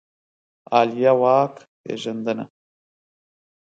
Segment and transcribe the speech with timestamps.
[0.73, 2.45] عالیه واک پېژندنه